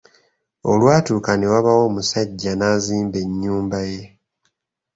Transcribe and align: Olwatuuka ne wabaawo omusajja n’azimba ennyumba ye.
Olwatuuka 0.71 1.31
ne 1.35 1.45
wabaawo 1.51 1.83
omusajja 1.89 2.51
n’azimba 2.55 3.17
ennyumba 3.25 3.79
ye. 3.91 4.03